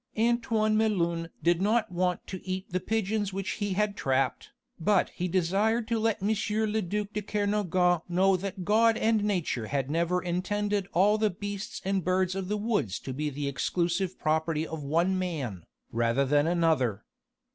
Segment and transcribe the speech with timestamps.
[0.17, 5.27] Antoine Melun did not want to eat the pigeons which he had trapped, but he
[5.27, 6.29] desired to let M.
[6.71, 11.83] le duc de Kernogan know that God and Nature had never intended all the beasts
[11.85, 16.47] and birds of the woods to be the exclusive property of one man, rather than
[16.47, 17.05] another.